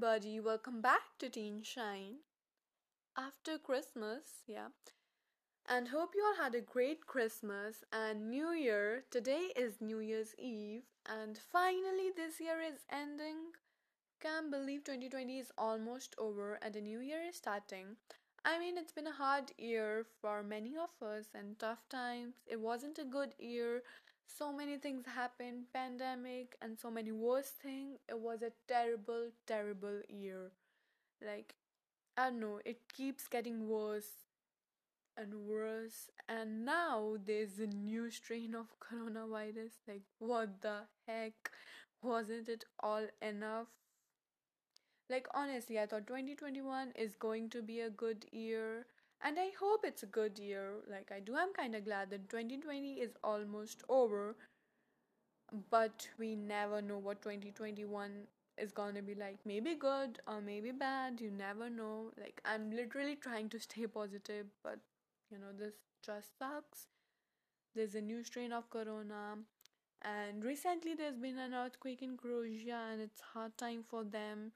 everybody, 0.00 0.38
welcome 0.38 0.80
back 0.80 1.18
to 1.18 1.28
Teen 1.28 1.60
Shine. 1.60 2.18
After 3.16 3.58
Christmas, 3.58 4.44
yeah. 4.46 4.68
And 5.68 5.88
hope 5.88 6.10
you 6.14 6.24
all 6.24 6.40
had 6.40 6.54
a 6.54 6.60
great 6.60 7.04
Christmas 7.04 7.82
and 7.92 8.30
New 8.30 8.52
Year. 8.52 9.02
Today 9.10 9.48
is 9.56 9.80
New 9.80 9.98
Year's 9.98 10.36
Eve, 10.38 10.82
and 11.04 11.36
finally, 11.36 12.10
this 12.14 12.38
year 12.38 12.60
is 12.60 12.78
ending. 12.92 13.38
Can't 14.22 14.52
believe 14.52 14.84
2020 14.84 15.40
is 15.40 15.50
almost 15.58 16.14
over 16.16 16.60
and 16.62 16.72
the 16.72 16.80
new 16.80 17.00
year 17.00 17.22
is 17.28 17.34
starting. 17.34 17.96
I 18.44 18.60
mean, 18.60 18.78
it's 18.78 18.92
been 18.92 19.08
a 19.08 19.12
hard 19.12 19.50
year 19.58 20.06
for 20.20 20.44
many 20.44 20.76
of 20.76 20.90
us 21.04 21.24
and 21.34 21.58
tough 21.58 21.88
times. 21.88 22.36
It 22.46 22.60
wasn't 22.60 23.00
a 23.00 23.04
good 23.04 23.34
year 23.40 23.82
so 24.28 24.52
many 24.52 24.76
things 24.78 25.06
happened 25.06 25.64
pandemic 25.72 26.56
and 26.62 26.78
so 26.78 26.90
many 26.90 27.10
worse 27.12 27.50
things 27.62 27.98
it 28.08 28.18
was 28.18 28.42
a 28.42 28.52
terrible 28.68 29.30
terrible 29.46 30.00
year. 30.08 30.52
Like 31.24 31.54
i 32.16 32.30
don't 32.30 32.40
know 32.40 32.60
it 32.64 32.80
keeps 32.94 33.28
getting 33.28 33.68
worse 33.68 34.12
and 35.16 35.34
worse. 35.46 36.10
And 36.28 36.64
now 36.64 37.16
there's 37.24 37.58
a 37.58 37.66
new 37.66 38.10
strain 38.10 38.54
of 38.54 38.66
coronavirus. 38.80 39.72
Like 39.86 40.02
what 40.18 40.60
the 40.62 40.82
heck? 41.06 41.50
Wasn't 42.02 42.48
it 42.48 42.64
all 42.80 43.06
enough? 43.20 43.66
Like 45.10 45.26
honestly 45.34 45.78
i 45.78 45.86
thought 45.86 46.06
2021 46.06 46.92
is 46.94 47.14
going 47.16 47.50
to 47.50 47.62
be 47.62 47.80
a 47.80 47.90
good 47.90 48.26
year 48.32 48.86
and 49.22 49.38
I 49.38 49.50
hope 49.58 49.84
it's 49.84 50.02
a 50.02 50.06
good 50.06 50.38
year. 50.38 50.74
Like 50.90 51.10
I 51.14 51.20
do, 51.20 51.36
I'm 51.36 51.52
kind 51.52 51.74
of 51.74 51.84
glad 51.84 52.10
that 52.10 52.28
2020 52.28 52.94
is 52.94 53.12
almost 53.22 53.82
over, 53.88 54.36
but 55.70 56.08
we 56.18 56.34
never 56.36 56.82
know 56.82 56.98
what 56.98 57.22
2021 57.22 58.10
is 58.58 58.72
gonna 58.72 59.02
be 59.02 59.14
like. 59.14 59.38
Maybe 59.44 59.74
good 59.74 60.20
or 60.26 60.40
maybe 60.40 60.72
bad. 60.72 61.20
You 61.20 61.30
never 61.30 61.70
know. 61.70 62.10
Like 62.20 62.40
I'm 62.44 62.70
literally 62.70 63.16
trying 63.16 63.48
to 63.50 63.60
stay 63.60 63.86
positive, 63.86 64.46
but 64.62 64.78
you 65.30 65.38
know 65.38 65.52
this 65.58 65.74
just 66.04 66.38
sucks. 66.38 66.86
There's 67.74 67.94
a 67.94 68.00
new 68.00 68.22
strain 68.24 68.52
of 68.52 68.68
corona, 68.70 69.38
and 70.02 70.44
recently 70.44 70.94
there's 70.94 71.18
been 71.18 71.38
an 71.38 71.54
earthquake 71.54 72.02
in 72.02 72.16
Croatia, 72.16 72.80
and 72.92 73.00
it's 73.00 73.20
hard 73.20 73.56
time 73.56 73.84
for 73.88 74.04
them. 74.04 74.52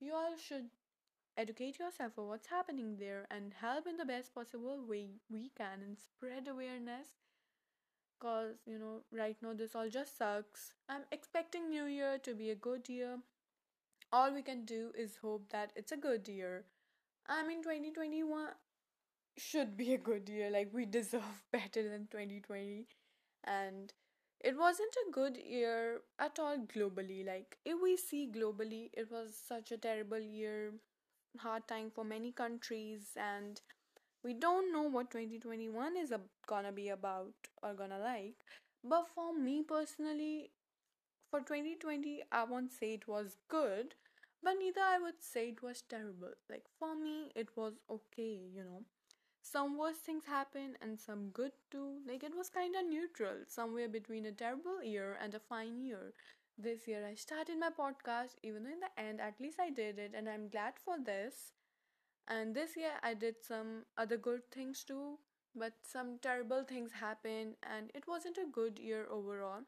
You 0.00 0.14
all 0.14 0.36
should 0.36 0.70
educate 1.36 1.78
yourself 1.78 2.18
on 2.18 2.28
what's 2.28 2.48
happening 2.48 2.96
there 2.98 3.26
and 3.30 3.54
help 3.60 3.86
in 3.86 3.96
the 3.96 4.04
best 4.04 4.34
possible 4.34 4.84
way 4.86 5.10
we 5.30 5.50
can 5.56 5.80
and 5.82 5.98
spread 5.98 6.48
awareness. 6.48 7.08
Because 8.18 8.54
you 8.66 8.78
know 8.78 9.02
right 9.12 9.36
now 9.42 9.52
this 9.52 9.74
all 9.74 9.88
just 9.88 10.16
sucks. 10.16 10.72
I'm 10.88 11.02
expecting 11.10 11.68
new 11.68 11.84
year 11.86 12.18
to 12.22 12.34
be 12.34 12.50
a 12.50 12.54
good 12.54 12.88
year. 12.88 13.18
All 14.12 14.32
we 14.32 14.42
can 14.42 14.64
do 14.64 14.92
is 14.96 15.16
hope 15.16 15.48
that 15.50 15.72
it's 15.76 15.92
a 15.92 15.96
good 15.96 16.28
year. 16.28 16.64
I 17.28 17.46
mean 17.46 17.62
2021 17.62 18.48
should 19.38 19.76
be 19.76 19.94
a 19.94 19.98
good 19.98 20.28
year. 20.28 20.50
Like 20.50 20.70
we 20.72 20.86
deserve 20.86 21.42
better 21.52 21.88
than 21.88 22.08
2020 22.10 22.86
and 23.44 23.92
it 24.40 24.58
wasn't 24.58 24.94
a 25.08 25.12
good 25.12 25.36
year 25.36 26.00
at 26.18 26.38
all 26.38 26.58
globally. 26.58 27.26
Like 27.26 27.58
if 27.64 27.80
we 27.82 27.96
see 27.96 28.30
globally 28.34 28.90
it 28.92 29.10
was 29.10 29.34
such 29.36 29.72
a 29.72 29.78
terrible 29.78 30.20
year 30.20 30.72
hard 31.38 31.66
time 31.68 31.90
for 31.90 32.04
many 32.04 32.32
countries 32.32 33.10
and 33.16 33.60
we 34.24 34.34
don't 34.34 34.72
know 34.72 34.82
what 34.82 35.10
2021 35.10 35.96
is 35.96 36.12
gonna 36.46 36.72
be 36.72 36.88
about 36.90 37.34
or 37.62 37.74
gonna 37.74 37.98
like. 37.98 38.34
But 38.84 39.08
for 39.14 39.34
me 39.34 39.62
personally 39.62 40.50
for 41.30 41.40
2020 41.40 42.22
i 42.32 42.44
won't 42.44 42.72
say 42.72 42.94
it 42.94 43.08
was 43.08 43.36
good 43.48 43.94
but 44.42 44.54
neither 44.58 44.80
i 44.82 44.98
would 44.98 45.20
say 45.22 45.48
it 45.50 45.62
was 45.62 45.82
terrible. 45.88 46.32
Like 46.50 46.64
for 46.78 46.94
me 46.96 47.30
it 47.34 47.48
was 47.56 47.74
okay 47.90 48.38
you 48.54 48.64
know. 48.64 48.82
Some 49.42 49.78
worse 49.78 49.98
things 49.98 50.24
happened 50.26 50.76
and 50.82 50.98
some 51.00 51.30
good 51.30 51.52
too. 51.70 51.98
Like 52.08 52.24
it 52.24 52.36
was 52.36 52.48
kind 52.50 52.74
of 52.76 52.86
neutral 52.86 53.44
somewhere 53.48 53.88
between 53.88 54.26
a 54.26 54.32
terrible 54.32 54.82
year 54.82 55.18
and 55.22 55.34
a 55.34 55.40
fine 55.40 55.80
year 55.80 56.12
this 56.62 56.86
year 56.88 57.06
I 57.06 57.14
started 57.14 57.58
my 57.58 57.70
podcast, 57.70 58.36
even 58.42 58.64
though 58.64 58.72
in 58.72 58.80
the 58.80 59.00
end, 59.00 59.20
at 59.20 59.40
least 59.40 59.58
I 59.60 59.70
did 59.70 59.98
it, 59.98 60.12
and 60.14 60.28
I'm 60.28 60.48
glad 60.48 60.74
for 60.84 60.96
this. 60.98 61.52
And 62.28 62.54
this 62.54 62.76
year 62.76 62.92
I 63.02 63.14
did 63.14 63.36
some 63.42 63.84
other 63.98 64.16
good 64.16 64.50
things 64.52 64.84
too, 64.84 65.18
but 65.54 65.74
some 65.82 66.18
terrible 66.20 66.64
things 66.64 66.92
happened, 66.92 67.56
and 67.62 67.90
it 67.94 68.08
wasn't 68.08 68.38
a 68.38 68.50
good 68.52 68.78
year 68.78 69.06
overall. 69.10 69.62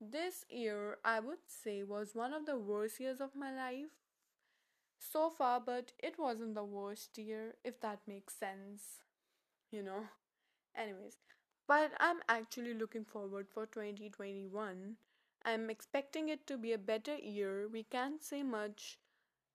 This 0.00 0.44
year, 0.50 0.98
I 1.04 1.20
would 1.20 1.44
say, 1.48 1.82
was 1.84 2.14
one 2.14 2.34
of 2.34 2.46
the 2.46 2.58
worst 2.58 3.00
years 3.00 3.20
of 3.20 3.36
my 3.36 3.52
life 3.54 3.92
so 4.98 5.30
far, 5.30 5.60
but 5.60 5.92
it 5.98 6.18
wasn't 6.18 6.54
the 6.54 6.64
worst 6.64 7.16
year, 7.18 7.54
if 7.64 7.80
that 7.80 8.00
makes 8.06 8.34
sense, 8.34 9.00
you 9.70 9.82
know. 9.82 10.04
Anyways, 10.76 11.18
but 11.68 11.92
I'm 12.00 12.18
actually 12.28 12.74
looking 12.74 13.04
forward 13.04 13.48
for 13.52 13.66
2021 13.66 14.96
I'm 15.44 15.70
expecting 15.70 16.28
it 16.28 16.46
to 16.46 16.56
be 16.56 16.72
a 16.72 16.78
better 16.78 17.16
year. 17.16 17.68
We 17.68 17.84
can't 17.84 18.22
say 18.22 18.42
much. 18.42 18.98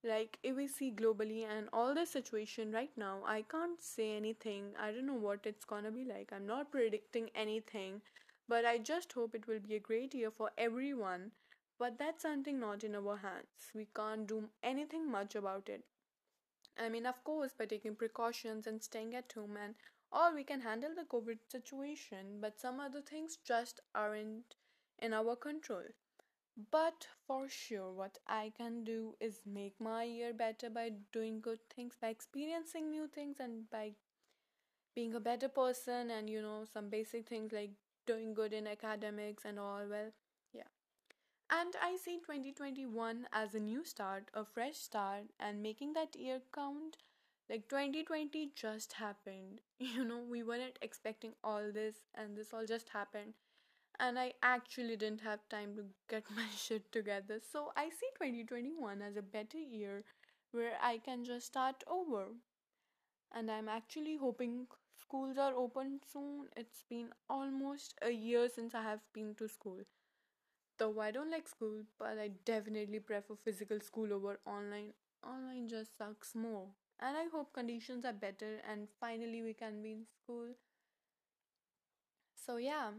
Like, 0.02 0.38
if 0.42 0.56
we 0.56 0.68
see 0.68 0.92
globally 0.92 1.44
and 1.44 1.68
all 1.72 1.94
the 1.94 2.06
situation 2.06 2.72
right 2.72 2.90
now, 2.96 3.22
I 3.26 3.42
can't 3.42 3.82
say 3.82 4.16
anything. 4.16 4.74
I 4.78 4.92
don't 4.92 5.06
know 5.06 5.14
what 5.14 5.46
it's 5.46 5.64
gonna 5.64 5.90
be 5.90 6.04
like. 6.04 6.32
I'm 6.32 6.46
not 6.46 6.70
predicting 6.70 7.30
anything, 7.34 8.02
but 8.48 8.64
I 8.64 8.78
just 8.78 9.12
hope 9.12 9.34
it 9.34 9.46
will 9.46 9.60
be 9.60 9.74
a 9.76 9.80
great 9.80 10.14
year 10.14 10.30
for 10.30 10.50
everyone. 10.58 11.32
But 11.78 11.98
that's 11.98 12.22
something 12.22 12.60
not 12.60 12.84
in 12.84 12.94
our 12.94 13.16
hands. 13.16 13.72
We 13.74 13.86
can't 13.96 14.26
do 14.26 14.50
anything 14.62 15.10
much 15.10 15.34
about 15.34 15.68
it. 15.68 15.84
I 16.78 16.88
mean, 16.88 17.04
of 17.06 17.24
course, 17.24 17.52
by 17.52 17.66
taking 17.66 17.96
precautions 17.96 18.66
and 18.66 18.82
staying 18.82 19.14
at 19.16 19.32
home 19.32 19.56
and 19.56 19.74
all, 20.12 20.32
we 20.34 20.44
can 20.44 20.60
handle 20.60 20.94
the 20.94 21.04
COVID 21.04 21.38
situation, 21.50 22.40
but 22.40 22.60
some 22.60 22.78
other 22.78 23.00
things 23.00 23.38
just 23.44 23.80
aren't 23.94 24.54
in 24.98 25.14
our 25.14 25.36
control. 25.36 25.84
But 26.70 27.06
for 27.26 27.48
sure, 27.48 27.92
what 27.92 28.18
I 28.26 28.52
can 28.56 28.84
do 28.84 29.14
is 29.20 29.40
make 29.46 29.80
my 29.80 30.04
year 30.04 30.32
better 30.32 30.70
by 30.70 30.92
doing 31.12 31.40
good 31.40 31.60
things, 31.70 31.96
by 32.00 32.08
experiencing 32.08 32.90
new 32.90 33.08
things, 33.08 33.38
and 33.40 33.70
by 33.70 33.94
being 34.94 35.14
a 35.14 35.20
better 35.20 35.48
person, 35.48 36.10
and 36.10 36.28
you 36.28 36.40
know, 36.42 36.64
some 36.72 36.88
basic 36.88 37.28
things 37.28 37.52
like 37.52 37.70
doing 38.06 38.34
good 38.34 38.52
in 38.52 38.66
academics 38.66 39.44
and 39.44 39.58
all. 39.58 39.82
Well, 39.88 40.10
yeah. 40.52 40.70
And 41.50 41.74
I 41.82 41.96
see 41.96 42.20
2021 42.20 43.28
as 43.32 43.54
a 43.54 43.60
new 43.60 43.84
start, 43.84 44.30
a 44.34 44.44
fresh 44.44 44.76
start, 44.78 45.24
and 45.40 45.62
making 45.62 45.94
that 45.94 46.16
year 46.16 46.40
count. 46.54 46.98
Like 47.50 47.68
2020 47.68 48.52
just 48.56 48.94
happened. 48.94 49.60
You 49.78 50.04
know, 50.04 50.20
we 50.28 50.42
weren't 50.42 50.78
expecting 50.82 51.34
all 51.44 51.72
this, 51.72 51.96
and 52.14 52.36
this 52.36 52.52
all 52.54 52.66
just 52.66 52.90
happened 52.90 53.34
and 54.00 54.18
I 54.18 54.32
actually 54.42 54.96
didn't 54.96 55.20
have 55.22 55.40
time 55.48 55.74
to 55.76 55.84
get 56.08 56.24
my 56.36 56.46
shit 56.56 56.90
together. 56.92 57.40
So 57.52 57.72
I 57.76 57.90
see 57.90 58.08
2021 58.16 59.02
as 59.02 59.16
a 59.16 59.22
better 59.22 59.58
year 59.58 60.04
where 60.52 60.76
I 60.82 60.98
can 60.98 61.24
just 61.24 61.46
start 61.46 61.82
over. 61.86 62.26
And 63.32 63.50
I'm 63.50 63.68
actually 63.68 64.16
hoping 64.16 64.66
schools 64.98 65.36
are 65.36 65.52
open 65.54 66.00
soon. 66.10 66.48
It's 66.56 66.84
been 66.88 67.10
almost 67.28 67.94
a 68.00 68.10
year 68.10 68.48
since 68.48 68.74
I 68.74 68.82
have 68.82 69.00
been 69.12 69.34
to 69.34 69.46
school. 69.48 69.80
Though 70.78 71.00
I 71.00 71.10
don't 71.10 71.30
like 71.32 71.48
school, 71.48 71.84
but 71.98 72.18
I 72.18 72.28
definitely 72.44 73.00
prefer 73.00 73.34
physical 73.34 73.80
school 73.80 74.12
over 74.12 74.38
online. 74.46 74.94
Online 75.24 75.68
just 75.68 75.98
sucks 75.98 76.34
more. 76.34 76.68
And 77.00 77.16
I 77.16 77.26
hope 77.26 77.52
conditions 77.52 78.04
are 78.04 78.12
better 78.12 78.60
and 78.68 78.88
finally 79.00 79.42
we 79.42 79.54
can 79.54 79.82
be 79.82 79.92
in 79.92 80.06
school. 80.06 80.54
So, 82.36 82.56
yeah, 82.58 82.90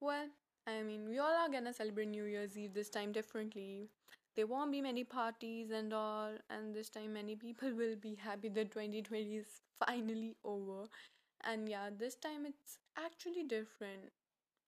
well, 0.00 0.28
I 0.66 0.82
mean, 0.82 1.08
we 1.08 1.18
all 1.18 1.34
are 1.34 1.48
gonna 1.48 1.72
celebrate 1.72 2.08
New 2.08 2.24
Year's 2.24 2.56
Eve 2.56 2.74
this 2.74 2.88
time 2.90 3.12
differently. 3.12 3.88
There 4.36 4.46
won't 4.46 4.72
be 4.72 4.80
many 4.80 5.04
parties 5.04 5.70
and 5.70 5.92
all, 5.92 6.32
and 6.50 6.74
this 6.74 6.88
time 6.88 7.12
many 7.14 7.36
people 7.36 7.72
will 7.80 7.96
be 7.96 8.14
happy 8.14 8.48
that 8.50 8.70
2020 8.72 9.36
is 9.36 9.60
finally 9.78 10.36
over. 10.44 10.84
And 11.44 11.68
yeah, 11.68 11.90
this 11.96 12.14
time 12.16 12.46
it's 12.46 12.78
actually 12.98 13.44
different. 13.44 14.12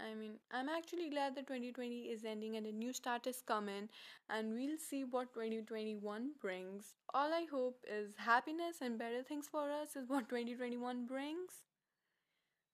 I 0.01 0.15
mean, 0.15 0.35
I'm 0.53 0.69
actually 0.69 1.11
glad 1.11 1.35
that 1.37 1.47
2020 1.47 2.03
is 2.15 2.25
ending 2.25 2.57
and 2.57 2.67
a 2.67 2.73
new 2.73 2.93
start 2.93 3.27
is 3.27 3.43
coming, 3.43 3.89
and 4.31 4.55
we'll 4.55 4.79
see 4.79 5.05
what 5.05 5.33
2021 5.35 6.33
brings. 6.41 6.95
All 7.15 7.33
I 7.35 7.47
hope 7.51 7.85
is 7.89 8.17
happiness 8.17 8.79
and 8.83 8.99
better 8.99 9.23
things 9.23 9.49
for 9.49 9.71
us 9.71 9.97
is 9.97 10.09
what 10.09 10.29
2021 10.29 11.07
brings. 11.07 11.65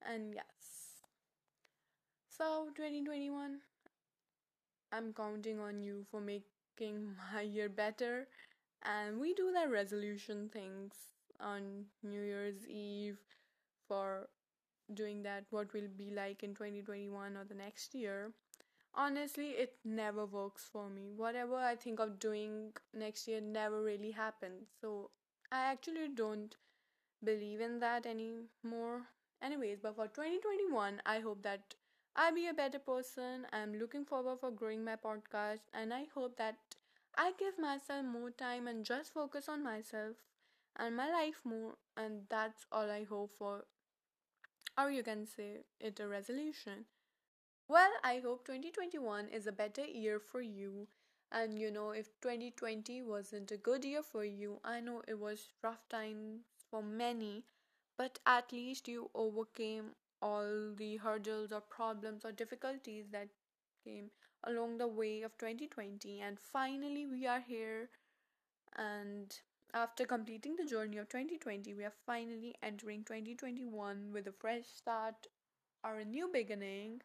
And 0.02 0.34
yes. 0.34 0.61
So, 2.36 2.70
2021, 2.74 3.60
I'm 4.90 5.12
counting 5.12 5.60
on 5.60 5.82
you 5.82 6.06
for 6.10 6.20
making 6.20 7.14
my 7.34 7.42
year 7.42 7.68
better. 7.68 8.26
And 8.84 9.20
we 9.20 9.34
do 9.34 9.52
the 9.52 9.68
resolution 9.70 10.48
things 10.52 10.94
on 11.40 11.86
New 12.02 12.22
Year's 12.22 12.66
Eve 12.68 13.18
for 13.88 14.28
doing 14.94 15.22
that, 15.24 15.44
what 15.50 15.72
will 15.74 15.88
be 15.96 16.10
like 16.10 16.42
in 16.42 16.54
2021 16.54 17.36
or 17.36 17.44
the 17.44 17.54
next 17.54 17.94
year. 17.94 18.32
Honestly, 18.94 19.50
it 19.50 19.76
never 19.84 20.26
works 20.26 20.68
for 20.72 20.88
me. 20.90 21.12
Whatever 21.16 21.56
I 21.56 21.76
think 21.76 22.00
of 22.00 22.18
doing 22.18 22.72
next 22.94 23.28
year 23.28 23.40
never 23.40 23.82
really 23.82 24.12
happens. 24.12 24.68
So 24.80 25.10
I 25.52 25.64
actually 25.72 26.08
don't 26.14 26.56
believe 27.24 27.60
in 27.60 27.80
that 27.80 28.06
anymore. 28.06 29.02
Anyways, 29.42 29.80
but 29.82 29.96
for 29.96 30.06
2021, 30.08 31.02
I 31.06 31.20
hope 31.20 31.42
that 31.42 31.74
I 32.16 32.30
be 32.30 32.46
a 32.46 32.54
better 32.54 32.78
person. 32.78 33.46
I'm 33.52 33.74
looking 33.78 34.06
forward 34.06 34.40
for 34.40 34.50
growing 34.50 34.82
my 34.82 34.96
podcast 34.96 35.60
and 35.74 35.92
I 35.92 36.06
hope 36.14 36.36
that 36.38 36.56
I 37.16 37.32
give 37.38 37.58
myself 37.58 38.06
more 38.06 38.30
time 38.30 38.66
and 38.66 38.84
just 38.84 39.12
focus 39.12 39.48
on 39.48 39.62
myself 39.62 40.16
and 40.76 40.96
my 40.96 41.10
life 41.10 41.40
more 41.44 41.76
and 41.96 42.22
that's 42.30 42.64
all 42.72 42.90
I 42.90 43.04
hope 43.04 43.32
for 43.36 43.64
or 44.76 44.90
you 44.90 45.02
can 45.02 45.24
say 45.26 45.64
it 45.80 45.98
a 45.98 46.06
resolution. 46.06 46.84
Well, 47.68 47.92
I 48.04 48.20
hope 48.20 48.44
2021 48.46 49.28
is 49.28 49.46
a 49.46 49.52
better 49.52 49.84
year 49.86 50.20
for 50.20 50.42
you. 50.42 50.88
And 51.32 51.58
you 51.58 51.70
know, 51.70 51.90
if 51.92 52.08
2020 52.20 53.02
wasn't 53.02 53.52
a 53.52 53.56
good 53.56 53.84
year 53.84 54.02
for 54.02 54.24
you, 54.24 54.60
I 54.64 54.80
know 54.80 55.02
it 55.08 55.18
was 55.18 55.48
rough 55.62 55.88
times 55.88 56.42
for 56.70 56.82
many, 56.82 57.44
but 57.98 58.18
at 58.26 58.52
least 58.52 58.88
you 58.88 59.10
overcame 59.14 59.92
all 60.22 60.74
the 60.76 60.96
hurdles 60.98 61.52
or 61.52 61.60
problems 61.60 62.24
or 62.24 62.32
difficulties 62.32 63.06
that 63.12 63.28
came 63.84 64.10
along 64.44 64.78
the 64.78 64.88
way 64.88 65.22
of 65.22 65.36
2020. 65.38 66.20
And 66.20 66.38
finally, 66.40 67.06
we 67.06 67.26
are 67.26 67.40
here. 67.40 67.90
And 68.76 69.34
after 69.74 70.04
completing 70.04 70.56
the 70.56 70.66
journey 70.66 70.98
of 70.98 71.08
2020, 71.08 71.74
we 71.74 71.84
are 71.84 71.92
finally 72.06 72.54
entering 72.62 73.04
2021 73.04 74.12
with 74.12 74.26
a 74.26 74.32
fresh 74.32 74.66
start 74.66 75.26
or 75.84 75.98
a 75.98 76.04
new 76.04 76.28
beginning. 76.32 77.02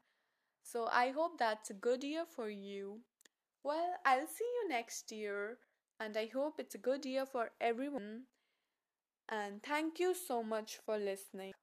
So 0.64 0.88
I 0.92 1.12
hope 1.12 1.38
that's 1.40 1.69
a 1.69 1.74
good 1.74 2.04
year 2.04 2.25
for 2.25 2.50
you. 2.50 3.02
Well, 3.64 3.96
I'll 4.06 4.28
see 4.28 4.46
you 4.64 4.69
next 4.69 5.12
year, 5.12 5.60
and 6.00 6.18
I 6.18 6.28
hope 6.34 6.60
it's 6.60 6.75
a 6.75 6.80
good 6.80 7.06
year 7.06 7.25
for 7.25 7.52
everyone. 7.62 8.24
And 9.30 9.64
thank 9.64 10.00
you 10.00 10.14
so 10.14 10.44
much 10.44 10.78
for 10.86 10.98
listening. 10.98 11.54